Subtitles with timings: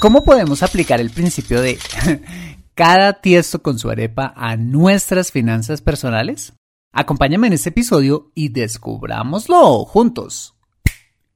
[0.00, 1.78] ¿Cómo podemos aplicar el principio de
[2.74, 6.54] cada tiesto con su arepa a nuestras finanzas personales?
[6.90, 10.54] Acompáñame en este episodio y descubrámoslo juntos.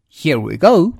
[0.08, 0.94] Here we go.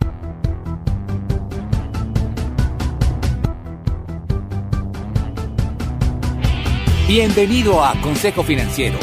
[7.09, 8.99] Bienvenido a Consejo Financiero,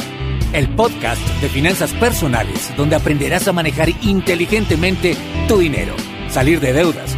[0.54, 5.18] el podcast de finanzas personales donde aprenderás a manejar inteligentemente
[5.48, 5.96] tu dinero,
[6.30, 7.18] salir de deudas,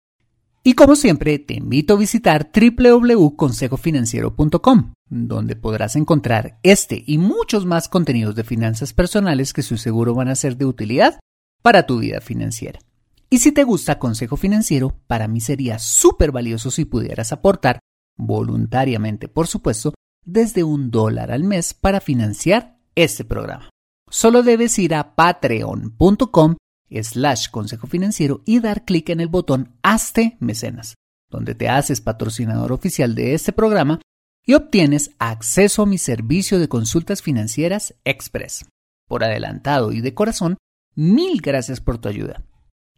[0.63, 7.89] Y como siempre, te invito a visitar www.consejofinanciero.com, donde podrás encontrar este y muchos más
[7.89, 11.19] contenidos de finanzas personales que su seguro van a ser de utilidad
[11.63, 12.79] para tu vida financiera.
[13.27, 17.79] Y si te gusta Consejo Financiero, para mí sería súper valioso si pudieras aportar,
[18.17, 23.71] voluntariamente por supuesto, desde un dólar al mes para financiar este programa.
[24.09, 26.57] Solo debes ir a patreon.com
[27.01, 30.95] slash consejo financiero y dar clic en el botón Hazte Mecenas,
[31.29, 34.01] donde te haces patrocinador oficial de este programa
[34.45, 38.65] y obtienes acceso a mi servicio de consultas financieras Express.
[39.07, 40.57] Por adelantado y de corazón,
[40.95, 42.43] mil gracias por tu ayuda.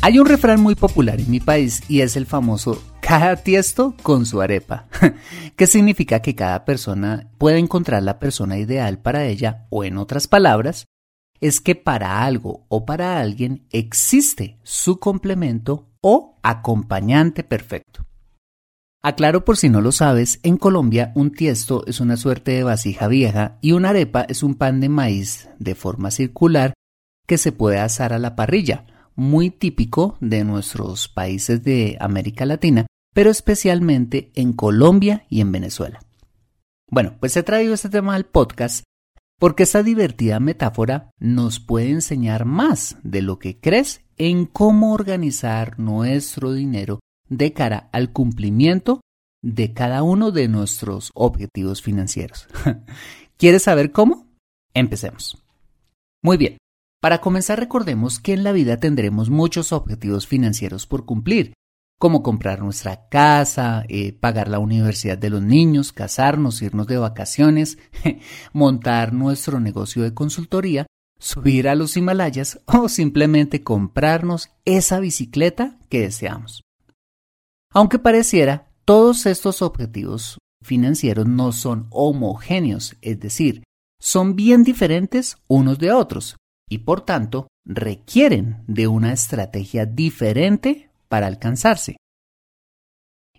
[0.00, 4.26] Hay un refrán muy popular en mi país y es el famoso cada tiesto con
[4.26, 4.86] su arepa,
[5.56, 10.26] que significa que cada persona puede encontrar la persona ideal para ella o en otras
[10.26, 10.86] palabras,
[11.42, 18.06] es que para algo o para alguien existe su complemento o acompañante perfecto.
[19.02, 23.08] Aclaro por si no lo sabes, en Colombia un tiesto es una suerte de vasija
[23.08, 26.74] vieja y una arepa es un pan de maíz de forma circular
[27.26, 28.86] que se puede asar a la parrilla,
[29.16, 36.00] muy típico de nuestros países de América Latina, pero especialmente en Colombia y en Venezuela.
[36.88, 38.84] Bueno, pues he traído este tema al podcast
[39.42, 45.80] porque esta divertida metáfora nos puede enseñar más de lo que crees en cómo organizar
[45.80, 49.00] nuestro dinero de cara al cumplimiento
[49.42, 52.46] de cada uno de nuestros objetivos financieros.
[53.36, 54.28] ¿Quieres saber cómo?
[54.74, 55.42] Empecemos.
[56.22, 56.58] Muy bien.
[57.00, 61.52] Para comenzar recordemos que en la vida tendremos muchos objetivos financieros por cumplir
[62.02, 67.78] como comprar nuestra casa, eh, pagar la universidad de los niños, casarnos, irnos de vacaciones,
[68.52, 70.84] montar nuestro negocio de consultoría,
[71.20, 76.64] subir a los Himalayas o simplemente comprarnos esa bicicleta que deseamos.
[77.70, 83.62] Aunque pareciera, todos estos objetivos financieros no son homogéneos, es decir,
[84.00, 86.36] son bien diferentes unos de otros
[86.68, 91.98] y por tanto requieren de una estrategia diferente para alcanzarse.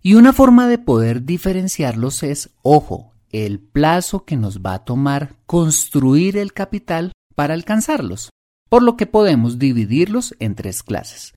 [0.03, 5.37] Y una forma de poder diferenciarlos es, ojo, el plazo que nos va a tomar
[5.47, 8.29] construir el capital para alcanzarlos,
[8.69, 11.33] por lo que podemos dividirlos en tres clases.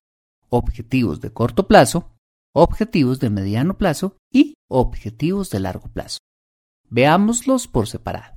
[0.51, 2.13] Objetivos de corto plazo,
[2.55, 6.19] objetivos de mediano plazo y objetivos de largo plazo.
[6.91, 8.37] Veámoslos por separado.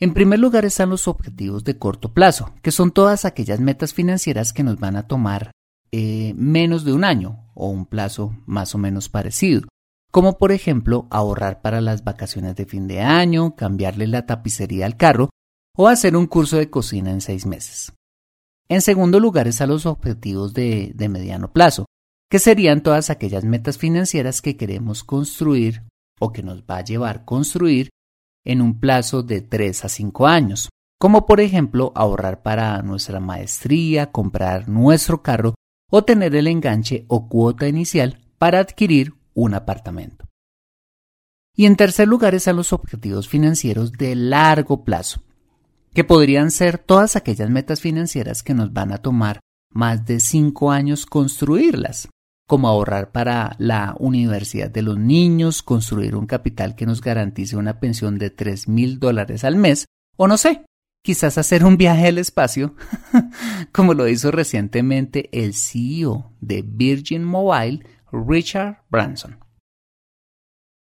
[0.00, 4.54] En primer lugar están los objetivos de corto plazo, que son todas aquellas metas financieras
[4.54, 5.50] que nos van a tomar
[5.96, 9.68] eh, menos de un año o un plazo más o menos parecido,
[10.10, 14.96] como por ejemplo ahorrar para las vacaciones de fin de año, cambiarle la tapicería al
[14.96, 15.30] carro
[15.76, 17.92] o hacer un curso de cocina en seis meses.
[18.68, 21.86] En segundo lugar a los objetivos de, de mediano plazo,
[22.28, 25.84] que serían todas aquellas metas financieras que queremos construir
[26.18, 27.90] o que nos va a llevar construir
[28.44, 34.10] en un plazo de 3 a 5 años, como por ejemplo ahorrar para nuestra maestría,
[34.10, 35.54] comprar nuestro carro
[35.96, 40.26] o tener el enganche o cuota inicial para adquirir un apartamento.
[41.54, 45.22] Y en tercer lugar están los objetivos financieros de largo plazo,
[45.94, 49.38] que podrían ser todas aquellas metas financieras que nos van a tomar
[49.70, 52.08] más de 5 años construirlas,
[52.48, 57.78] como ahorrar para la universidad de los niños, construir un capital que nos garantice una
[57.78, 59.86] pensión de 3 mil dólares al mes,
[60.16, 60.64] o no sé,
[61.04, 62.74] quizás hacer un viaje al espacio,
[63.72, 69.38] como lo hizo recientemente el CEO de Virgin Mobile, Richard Branson.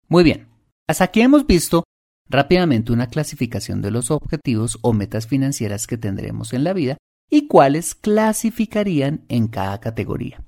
[0.09, 0.49] Muy bien,
[0.87, 1.85] hasta aquí hemos visto
[2.29, 6.99] rápidamente una clasificación de los objetivos o metas financieras que tendremos en la vida
[7.31, 10.45] y cuáles clasificarían en cada categoría.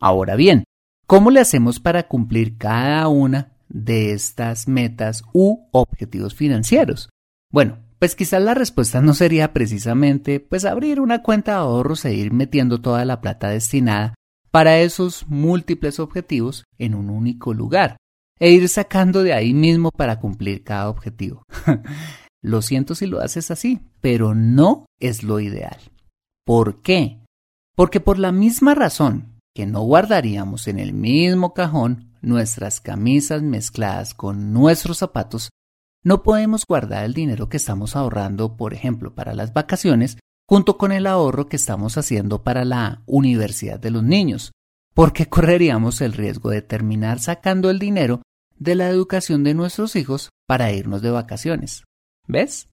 [0.00, 0.64] Ahora bien,
[1.06, 7.10] ¿cómo le hacemos para cumplir cada una de estas metas u objetivos financieros?
[7.52, 12.14] Bueno, pues quizás la respuesta no sería precisamente pues abrir una cuenta de ahorros e
[12.14, 14.14] ir metiendo toda la plata destinada
[14.50, 17.96] para esos múltiples objetivos en un único lugar
[18.38, 21.42] e ir sacando de ahí mismo para cumplir cada objetivo.
[22.42, 25.78] lo siento si lo haces así, pero no es lo ideal.
[26.44, 27.20] ¿Por qué?
[27.74, 34.14] Porque por la misma razón que no guardaríamos en el mismo cajón nuestras camisas mezcladas
[34.14, 35.50] con nuestros zapatos,
[36.08, 40.16] no podemos guardar el dinero que estamos ahorrando, por ejemplo, para las vacaciones,
[40.48, 44.52] junto con el ahorro que estamos haciendo para la universidad de los niños,
[44.94, 48.22] porque correríamos el riesgo de terminar sacando el dinero
[48.56, 51.84] de la educación de nuestros hijos para irnos de vacaciones.
[52.26, 52.70] ¿Ves?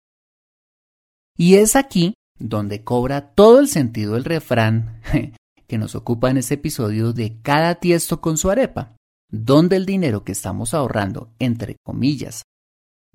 [1.36, 5.02] Y es aquí donde cobra todo el sentido el refrán
[5.68, 8.96] que nos ocupa en este episodio de cada tiesto con su arepa,
[9.30, 12.44] donde el dinero que estamos ahorrando, entre comillas,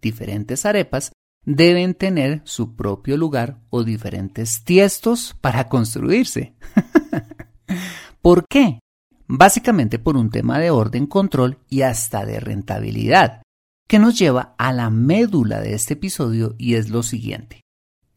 [0.00, 1.12] diferentes arepas,
[1.44, 6.54] deben tener su propio lugar o diferentes tiestos para construirse.
[8.22, 8.80] ¿Por qué?
[9.26, 13.42] Básicamente por un tema de orden, control y hasta de rentabilidad,
[13.88, 17.60] que nos lleva a la médula de este episodio y es lo siguiente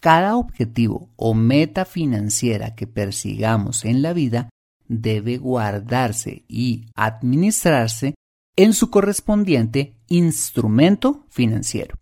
[0.04, 4.50] cada objetivo o meta financiera que persigamos en la vida
[4.90, 8.14] debe guardarse y administrarse
[8.56, 11.96] en su correspondiente instrumento financiero.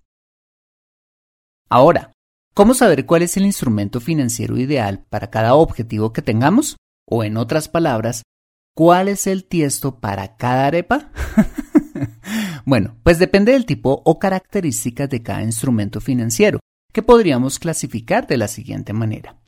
[1.70, 2.12] Ahora,
[2.54, 6.76] ¿cómo saber cuál es el instrumento financiero ideal para cada objetivo que tengamos?
[7.08, 8.24] O en otras palabras,
[8.76, 11.12] ¿cuál es el tiesto para cada arepa?
[12.66, 16.60] bueno, pues depende del tipo o características de cada instrumento financiero
[16.92, 19.40] que podríamos clasificar de la siguiente manera.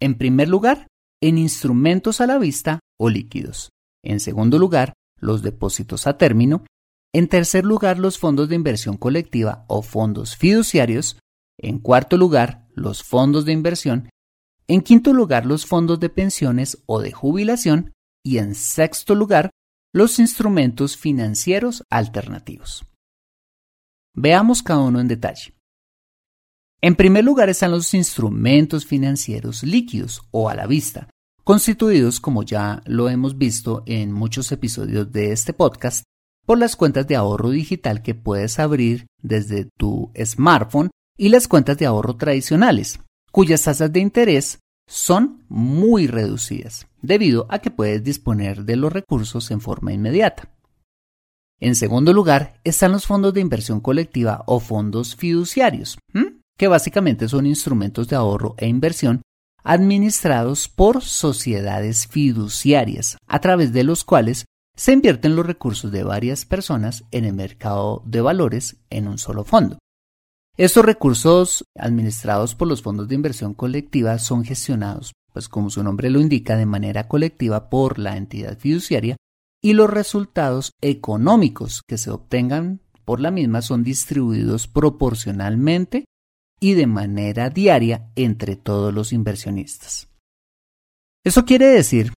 [0.00, 0.88] En primer lugar,
[1.20, 3.70] en instrumentos a la vista o líquidos.
[4.02, 6.64] En segundo lugar, los depósitos a término.
[7.14, 11.18] En tercer lugar, los fondos de inversión colectiva o fondos fiduciarios.
[11.58, 14.08] En cuarto lugar, los fondos de inversión.
[14.68, 17.92] En quinto lugar, los fondos de pensiones o de jubilación.
[18.24, 19.50] Y en sexto lugar,
[19.94, 22.84] los instrumentos financieros alternativos.
[24.14, 25.54] Veamos cada uno en detalle.
[26.80, 31.08] En primer lugar están los instrumentos financieros líquidos o a la vista,
[31.48, 36.04] constituidos, como ya lo hemos visto en muchos episodios de este podcast,
[36.44, 41.78] por las cuentas de ahorro digital que puedes abrir desde tu smartphone y las cuentas
[41.78, 43.00] de ahorro tradicionales,
[43.32, 49.50] cuyas tasas de interés son muy reducidas, debido a que puedes disponer de los recursos
[49.50, 50.54] en forma inmediata.
[51.60, 55.96] En segundo lugar están los fondos de inversión colectiva o fondos fiduciarios
[56.58, 59.22] que básicamente son instrumentos de ahorro e inversión
[59.64, 64.46] administrados por sociedades fiduciarias, a través de los cuales
[64.76, 69.44] se invierten los recursos de varias personas en el mercado de valores en un solo
[69.44, 69.78] fondo.
[70.56, 76.10] Estos recursos administrados por los fondos de inversión colectiva son gestionados, pues como su nombre
[76.10, 79.16] lo indica, de manera colectiva por la entidad fiduciaria
[79.62, 86.04] y los resultados económicos que se obtengan por la misma son distribuidos proporcionalmente
[86.60, 90.08] y de manera diaria entre todos los inversionistas.
[91.24, 92.12] Eso quiere decir,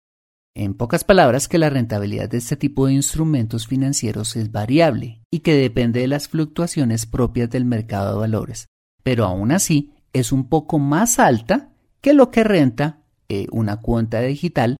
[0.56, 5.40] en pocas palabras, que la rentabilidad de este tipo de instrumentos financieros es variable y
[5.40, 8.68] que depende de las fluctuaciones propias del mercado de valores,
[9.04, 14.20] pero aún así es un poco más alta que lo que renta eh, una cuenta
[14.22, 14.76] digital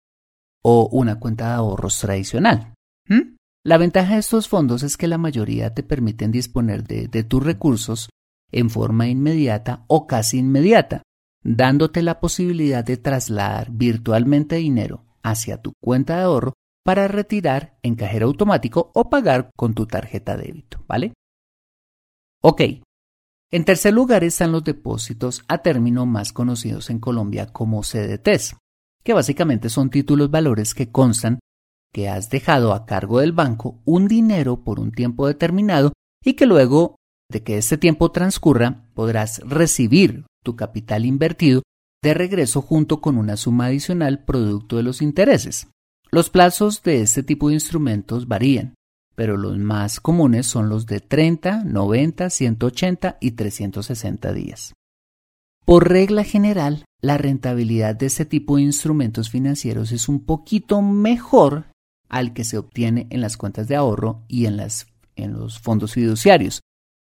[0.64, 2.74] o una cuenta de ahorros tradicional.
[3.08, 3.36] ¿Mm?
[3.64, 7.44] La ventaja de estos fondos es que la mayoría te permiten disponer de, de tus
[7.44, 8.10] recursos
[8.52, 11.04] en forma inmediata o casi inmediata,
[11.44, 16.54] dándote la posibilidad de trasladar virtualmente dinero hacia tu cuenta de ahorro
[16.84, 21.14] para retirar en cajero automático o pagar con tu tarjeta de débito, ¿vale?
[22.42, 22.62] Ok.
[23.52, 28.56] En tercer lugar están los depósitos a término más conocidos en Colombia como CDTs,
[29.04, 31.40] que básicamente son títulos valores que constan
[31.94, 35.92] que has dejado a cargo del banco un dinero por un tiempo determinado
[36.24, 36.96] y que luego
[37.40, 41.64] que este tiempo transcurra podrás recibir tu capital invertido
[42.04, 45.68] de regreso junto con una suma adicional producto de los intereses.
[46.10, 48.74] Los plazos de este tipo de instrumentos varían,
[49.16, 54.74] pero los más comunes son los de 30, 90, 180 y 360 días.
[55.64, 61.68] Por regla general, la rentabilidad de este tipo de instrumentos financieros es un poquito mejor
[62.10, 66.62] al que se obtiene en las cuentas de ahorro y en los fondos fiduciarios,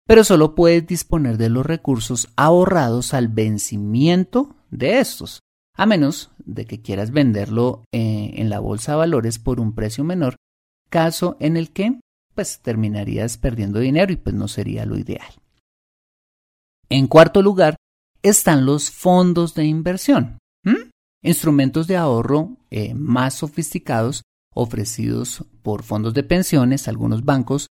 [0.08, 5.40] pero solo puedes disponer de los recursos ahorrados al vencimiento de estos,
[5.74, 10.04] a menos de que quieras venderlo eh, en la bolsa de valores por un precio
[10.04, 10.36] menor,
[10.88, 12.00] caso en el que
[12.34, 15.30] pues terminarías perdiendo dinero y pues no sería lo ideal.
[16.88, 17.76] En cuarto lugar
[18.22, 20.38] están los fondos de inversión,
[21.22, 24.22] instrumentos de ahorro eh, más sofisticados
[24.54, 27.66] ofrecidos por fondos de pensiones, algunos bancos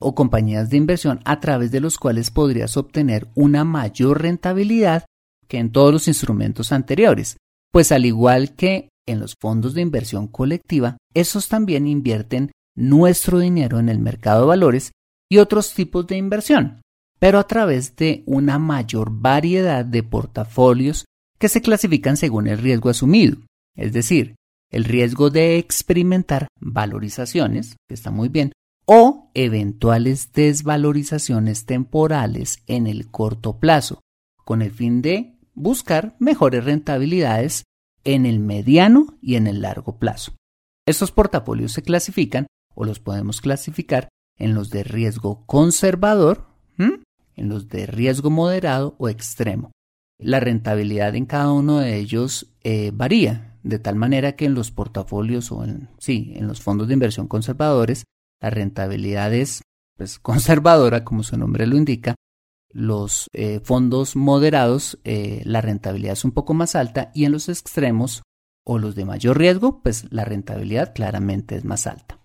[0.00, 5.04] o compañías de inversión a través de los cuales podrías obtener una mayor rentabilidad
[5.46, 7.36] que en todos los instrumentos anteriores,
[7.70, 13.78] pues al igual que en los fondos de inversión colectiva, esos también invierten nuestro dinero
[13.78, 14.92] en el mercado de valores
[15.28, 16.80] y otros tipos de inversión,
[17.18, 21.04] pero a través de una mayor variedad de portafolios
[21.38, 23.38] que se clasifican según el riesgo asumido,
[23.76, 24.36] es decir,
[24.70, 28.52] el riesgo de experimentar valorizaciones, que está muy bien,
[28.92, 34.00] o eventuales desvalorizaciones temporales en el corto plazo,
[34.44, 37.62] con el fin de buscar mejores rentabilidades
[38.02, 40.32] en el mediano y en el largo plazo.
[40.88, 47.68] Estos portafolios se clasifican o los podemos clasificar en los de riesgo conservador, en los
[47.68, 49.70] de riesgo moderado o extremo.
[50.18, 54.72] La rentabilidad en cada uno de ellos eh, varía, de tal manera que en los
[54.72, 58.02] portafolios o en, sí, en los fondos de inversión conservadores
[58.40, 59.62] la rentabilidad es
[59.96, 62.14] pues, conservadora, como su nombre lo indica.
[62.72, 67.48] Los eh, fondos moderados, eh, la rentabilidad es un poco más alta y en los
[67.48, 68.22] extremos
[68.64, 72.20] o los de mayor riesgo, pues la rentabilidad claramente es más alta.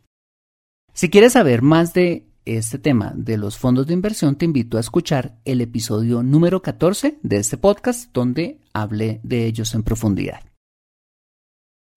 [0.94, 4.80] Si quieres saber más de este tema de los fondos de inversión, te invito a
[4.80, 10.42] escuchar el episodio número 14 de este podcast donde hablé de ellos en profundidad.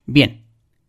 [0.07, 0.48] Bien,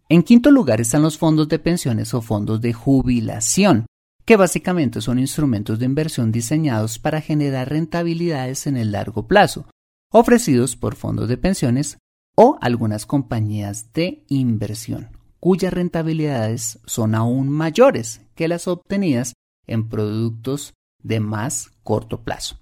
[0.10, 3.86] en quinto lugar están los fondos de pensiones o fondos de jubilación,
[4.26, 9.68] que básicamente son instrumentos de inversión diseñados para generar rentabilidades en el largo plazo,
[10.12, 12.00] ofrecidos por fondos de pensiones
[12.36, 19.34] o algunas compañías de inversión, cuyas rentabilidades son aún mayores que las obtenidas
[19.68, 20.74] en productos
[21.04, 22.58] de más corto plazo.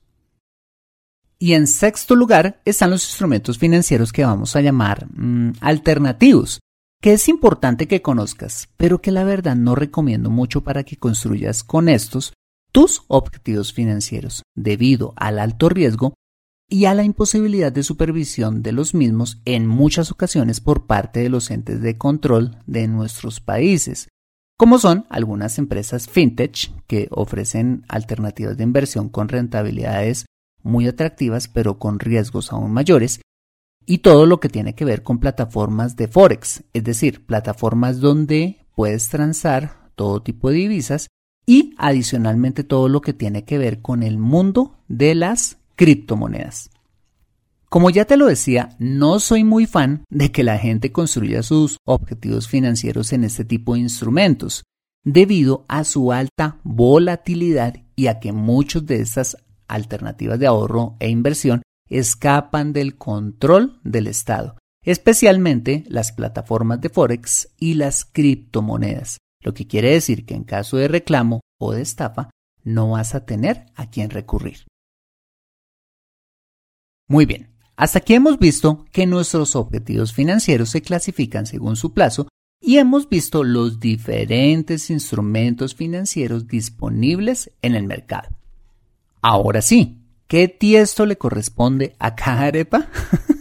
[1.39, 6.59] Y en sexto lugar están los instrumentos financieros que vamos a llamar mm, alternativos,
[7.01, 11.63] que es importante que conozcas, pero que la verdad no recomiendo mucho para que construyas
[11.63, 12.33] con estos
[12.71, 16.13] tus objetivos financieros, debido al alto riesgo
[16.69, 21.29] y a la imposibilidad de supervisión de los mismos en muchas ocasiones por parte de
[21.29, 24.09] los entes de control de nuestros países,
[24.57, 30.25] como son algunas empresas fintech que ofrecen alternativas de inversión con rentabilidades
[30.63, 33.21] muy atractivas pero con riesgos aún mayores
[33.87, 38.57] y todo lo que tiene que ver con plataformas de Forex, es decir, plataformas donde
[38.75, 41.07] puedes transar todo tipo de divisas
[41.45, 46.69] y adicionalmente todo lo que tiene que ver con el mundo de las criptomonedas.
[47.69, 51.77] Como ya te lo decía, no soy muy fan de que la gente construya sus
[51.85, 54.63] objetivos financieros en este tipo de instrumentos,
[55.05, 59.37] debido a su alta volatilidad y a que muchas de estas
[59.69, 67.49] alternativas de ahorro e inversión escapan del control del Estado, especialmente las plataformas de Forex
[67.57, 72.29] y las criptomonedas, lo que quiere decir que en caso de reclamo o de estafa
[72.63, 74.65] no vas a tener a quién recurrir.
[77.07, 82.27] Muy bien, hasta aquí hemos visto que nuestros objetivos financieros se clasifican según su plazo
[82.59, 88.29] y hemos visto los diferentes instrumentos financieros disponibles en el mercado.
[89.21, 92.89] Ahora sí, ¿Qué tiesto le corresponde a cada arepa?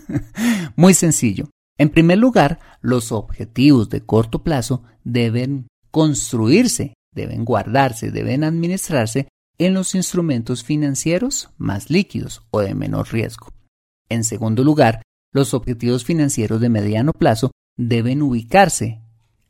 [0.77, 1.51] Muy sencillo.
[1.79, 9.29] En primer lugar, los objetivos de corto plazo deben construirse, deben guardarse, deben administrarse
[9.59, 13.49] en los instrumentos financieros más líquidos o de menor riesgo.
[14.09, 15.03] En segundo lugar,
[15.33, 19.03] los objetivos financieros de mediano plazo deben ubicarse,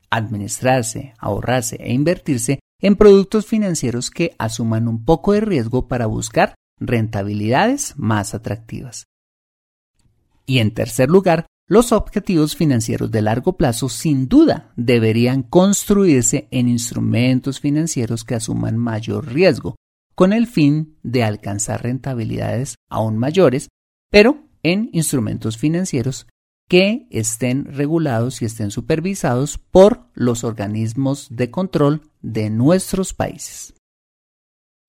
[0.09, 6.55] administrarse, ahorrarse e invertirse en productos financieros que asuman un poco de riesgo para buscar
[6.79, 9.07] rentabilidades más atractivas.
[10.45, 16.69] Y en tercer lugar, los objetivos financieros de largo plazo sin duda deberían construirse en
[16.69, 19.75] instrumentos financieros que asuman mayor riesgo,
[20.15, 23.67] con el fin de alcanzar rentabilidades aún mayores,
[24.09, 26.27] pero en instrumentos financieros
[26.69, 33.73] que estén regulados y estén supervisados por los organismos de control de nuestros países.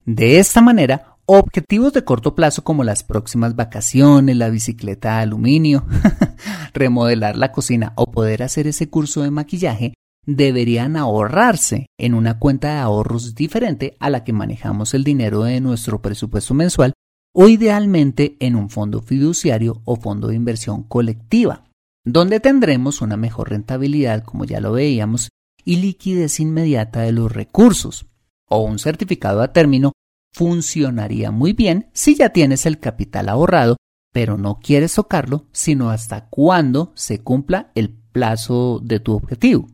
[0.05, 5.85] De esta manera, objetivos de corto plazo como las próximas vacaciones, la bicicleta de aluminio,
[6.75, 9.93] remodelar la cocina o poder hacer ese curso de maquillaje
[10.25, 15.61] deberían ahorrarse en una cuenta de ahorros diferente a la que manejamos el dinero de
[15.61, 16.95] nuestro presupuesto mensual
[17.35, 21.65] o idealmente en un fondo fiduciario o fondo de inversión colectiva,
[22.05, 25.29] donde tendremos una mejor rentabilidad, como ya lo veíamos,
[25.63, 28.07] y liquidez inmediata de los recursos.
[28.49, 29.93] O un certificado a término
[30.39, 33.77] funcionaría muy bien si ya tienes el capital ahorrado,
[34.13, 39.67] pero no quieres tocarlo sino hasta cuando se cumpla el plazo de tu objetivo.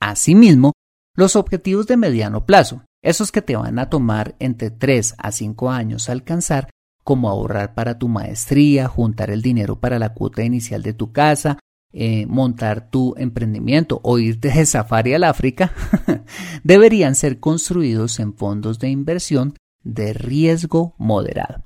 [0.00, 0.72] Asimismo,
[1.14, 5.70] los objetivos de mediano plazo, esos que te van a tomar entre 3 a 5
[5.70, 6.70] años alcanzar,
[7.04, 11.58] como ahorrar para tu maestría, juntar el dinero para la cuota inicial de tu casa,
[11.92, 15.72] eh, montar tu emprendimiento o irte de safari al África,
[16.64, 21.64] deberían ser construidos en fondos de inversión de riesgo moderado.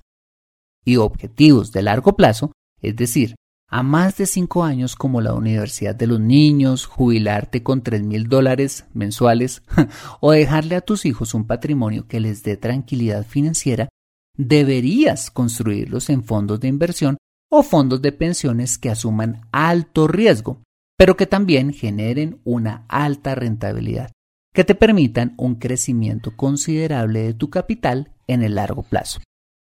[0.85, 3.35] Y objetivos de largo plazo, es decir,
[3.69, 8.29] a más de cinco años como la Universidad de los Niños, jubilarte con tres mil
[8.29, 9.63] dólares mensuales
[10.21, 13.89] o dejarle a tus hijos un patrimonio que les dé tranquilidad financiera,
[14.37, 17.17] deberías construirlos en fondos de inversión
[17.55, 20.63] o fondos de pensiones que asuman alto riesgo,
[20.97, 24.11] pero que también generen una alta rentabilidad,
[24.55, 29.21] que te permitan un crecimiento considerable de tu capital en el largo plazo.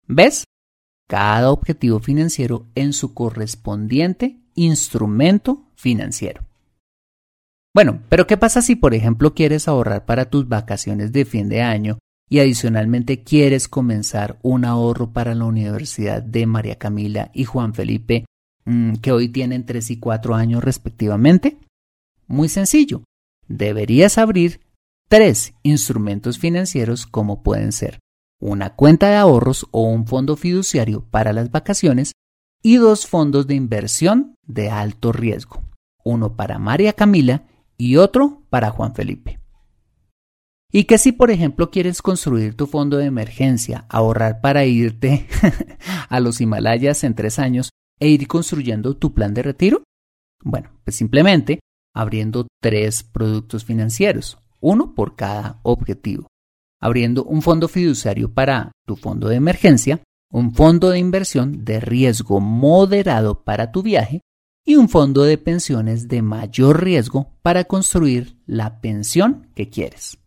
[0.06, 0.44] ¿Ves?
[1.10, 6.46] Cada objetivo financiero en su correspondiente instrumento financiero.
[7.74, 11.60] Bueno, pero ¿qué pasa si por ejemplo quieres ahorrar para tus vacaciones de fin de
[11.60, 17.74] año y adicionalmente quieres comenzar un ahorro para la Universidad de María Camila y Juan
[17.74, 18.24] Felipe,
[18.64, 21.58] mm, que hoy tienen 3 y 4 años respectivamente?
[22.26, 23.02] Muy sencillo,
[23.46, 24.60] deberías abrir
[25.08, 27.98] tres instrumentos financieros como pueden ser
[28.40, 32.12] una cuenta de ahorros o un fondo fiduciario para las vacaciones
[32.62, 35.62] y dos fondos de inversión de alto riesgo,
[36.02, 37.44] uno para María Camila
[37.78, 39.38] y otro para Juan Felipe.
[40.76, 45.28] Y que si, por ejemplo, quieres construir tu fondo de emergencia, ahorrar para irte
[46.08, 49.84] a los Himalayas en tres años e ir construyendo tu plan de retiro?
[50.42, 51.60] Bueno, pues simplemente
[51.94, 56.26] abriendo tres productos financieros, uno por cada objetivo.
[56.80, 62.40] Abriendo un fondo fiduciario para tu fondo de emergencia, un fondo de inversión de riesgo
[62.40, 64.22] moderado para tu viaje
[64.66, 70.18] y un fondo de pensiones de mayor riesgo para construir la pensión que quieres.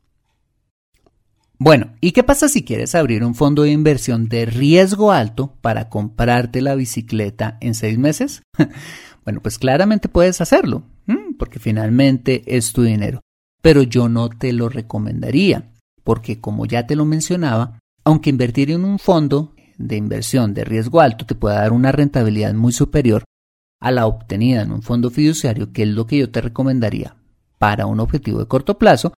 [1.59, 5.89] Bueno, ¿y qué pasa si quieres abrir un fondo de inversión de riesgo alto para
[5.89, 8.43] comprarte la bicicleta en seis meses?
[9.25, 10.83] bueno, pues claramente puedes hacerlo,
[11.39, 13.21] porque finalmente es tu dinero.
[13.63, 15.71] Pero yo no te lo recomendaría,
[16.03, 21.01] porque como ya te lo mencionaba, aunque invertir en un fondo de inversión de riesgo
[21.01, 23.23] alto te pueda dar una rentabilidad muy superior
[23.79, 27.15] a la obtenida en un fondo fiduciario, que es lo que yo te recomendaría
[27.57, 29.13] para un objetivo de corto plazo,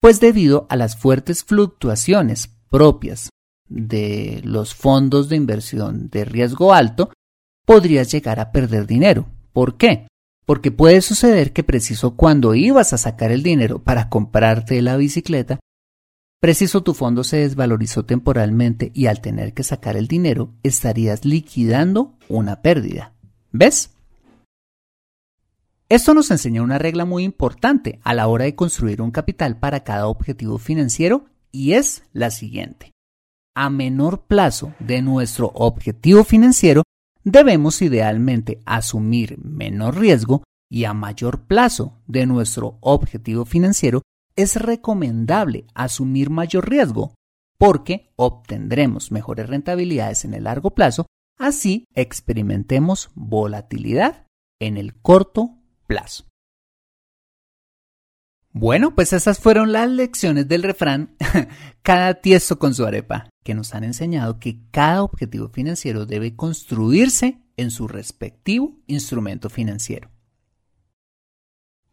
[0.00, 3.30] pues debido a las fuertes fluctuaciones propias
[3.68, 7.10] de los fondos de inversión de riesgo alto,
[7.66, 9.26] podrías llegar a perder dinero.
[9.52, 10.08] ¿Por qué?
[10.46, 15.60] Porque puede suceder que preciso cuando ibas a sacar el dinero para comprarte la bicicleta,
[16.40, 22.18] preciso tu fondo se desvalorizó temporalmente y al tener que sacar el dinero estarías liquidando
[22.28, 23.12] una pérdida.
[23.52, 23.90] ¿Ves?
[25.90, 29.80] Esto nos enseña una regla muy importante a la hora de construir un capital para
[29.80, 32.92] cada objetivo financiero y es la siguiente.
[33.56, 36.84] A menor plazo de nuestro objetivo financiero,
[37.24, 44.02] debemos idealmente asumir menor riesgo y a mayor plazo de nuestro objetivo financiero
[44.36, 47.14] es recomendable asumir mayor riesgo
[47.58, 54.28] porque obtendremos mejores rentabilidades en el largo plazo, así experimentemos volatilidad
[54.60, 55.56] en el corto
[55.90, 56.22] plazo.
[58.52, 61.16] Bueno, pues esas fueron las lecciones del refrán
[61.82, 67.40] cada tiesto con su arepa, que nos han enseñado que cada objetivo financiero debe construirse
[67.56, 70.12] en su respectivo instrumento financiero.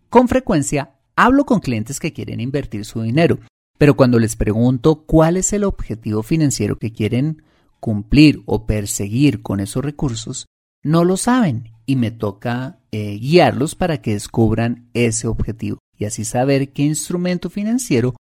[0.09, 3.39] Con frecuencia hablo con clientes que quieren invertir su dinero,
[3.79, 7.41] pero cuando les pregunto cuál es el objetivo financiero que quieren
[7.79, 10.45] cumplir o perseguir con esos recursos,
[10.83, 16.25] no lo saben y me toca eh, guiarlos para que descubran ese objetivo y así
[16.25, 18.15] saber qué instrumento financiero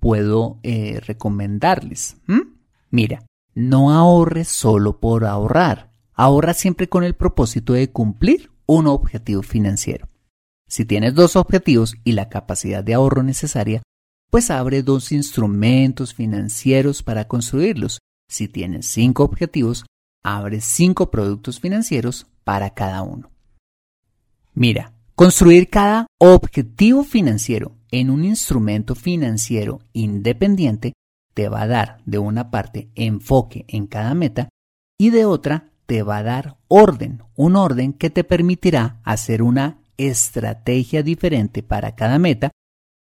[0.00, 2.16] puedo eh, recomendarles.
[2.90, 9.42] Mira, no ahorres solo por ahorrar, ahorra siempre con el propósito de cumplir un objetivo
[9.42, 10.08] financiero.
[10.68, 13.82] Si tienes dos objetivos y la capacidad de ahorro necesaria,
[14.30, 17.98] pues abre dos instrumentos financieros para construirlos.
[18.28, 19.86] Si tienes cinco objetivos,
[20.22, 23.30] abre cinco productos financieros para cada uno.
[24.54, 30.92] Mira, Construir cada objetivo financiero en un instrumento financiero independiente
[31.34, 34.48] te va a dar de una parte enfoque en cada meta
[34.96, 39.78] y de otra te va a dar orden, un orden que te permitirá hacer una
[39.96, 42.52] estrategia diferente para cada meta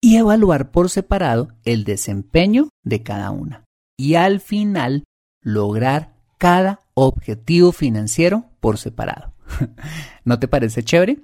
[0.01, 3.63] y evaluar por separado el desempeño de cada una.
[3.95, 5.03] Y al final
[5.43, 9.33] lograr cada objetivo financiero por separado.
[10.23, 11.19] ¿No te parece chévere?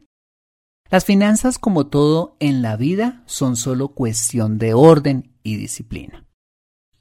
[0.90, 6.26] Las finanzas, como todo en la vida, son solo cuestión de orden y disciplina.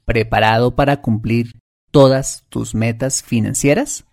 [0.05, 1.59] ¿Preparado para cumplir
[1.91, 4.05] todas tus metas financieras?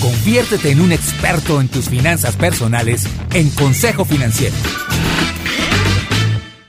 [0.00, 4.54] Conviértete en un experto en tus finanzas personales en Consejo Financiero.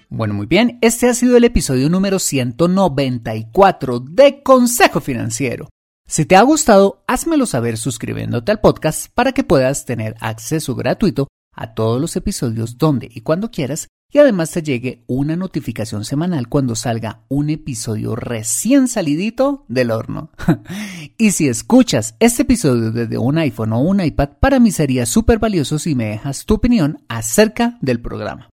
[0.09, 5.69] Bueno, muy bien, este ha sido el episodio número 194 de Consejo Financiero.
[6.09, 11.27] Si te ha gustado, házmelo saber suscribiéndote al podcast para que puedas tener acceso gratuito
[11.53, 16.47] a todos los episodios donde y cuando quieras y además te llegue una notificación semanal
[16.47, 20.31] cuando salga un episodio recién salidito del horno.
[21.17, 25.39] y si escuchas este episodio desde un iPhone o un iPad, para mí sería súper
[25.39, 28.49] valioso si me dejas tu opinión acerca del programa.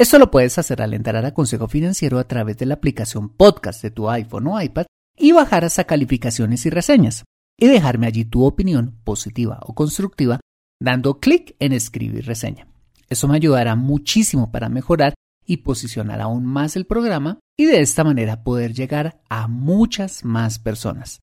[0.00, 3.82] Esto lo puedes hacer al entrar a Consejo Financiero a través de la aplicación podcast
[3.82, 4.86] de tu iPhone o iPad
[5.18, 7.24] y bajar hasta calificaciones y reseñas
[7.58, 10.40] y dejarme allí tu opinión positiva o constructiva
[10.80, 12.68] dando clic en escribir reseña.
[13.08, 18.04] Eso me ayudará muchísimo para mejorar y posicionar aún más el programa y de esta
[18.04, 21.20] manera poder llegar a muchas más personas.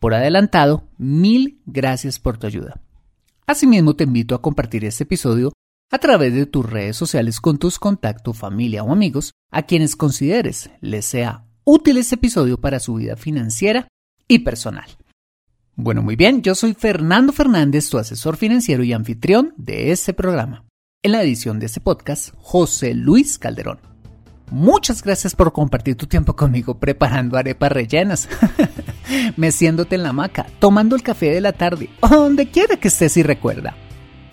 [0.00, 2.80] Por adelantado, mil gracias por tu ayuda.
[3.46, 5.52] Asimismo, te invito a compartir este episodio
[5.90, 10.70] a través de tus redes sociales con tus contactos, familia o amigos a quienes consideres
[10.80, 13.88] les sea útil este episodio para su vida financiera
[14.28, 14.86] y personal.
[15.74, 20.64] Bueno, muy bien, yo soy Fernando Fernández, tu asesor financiero y anfitrión de este programa.
[21.02, 23.80] En la edición de este podcast, José Luis Calderón.
[24.50, 28.28] Muchas gracias por compartir tu tiempo conmigo preparando arepas rellenas,
[29.36, 33.16] meciéndote en la hamaca, tomando el café de la tarde, o donde quiera que estés
[33.16, 33.74] y recuerda.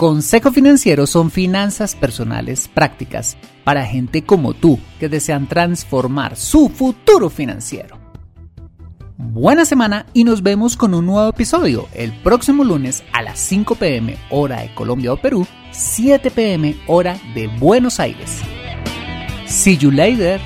[0.03, 7.29] Consejo Financiero son finanzas personales prácticas para gente como tú que desean transformar su futuro
[7.29, 7.97] financiero.
[9.17, 13.75] Buena semana y nos vemos con un nuevo episodio el próximo lunes a las 5
[13.75, 18.41] pm hora de Colombia o Perú, 7 pm hora de Buenos Aires.
[19.47, 20.41] See you later.